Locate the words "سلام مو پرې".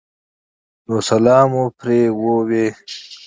1.09-1.99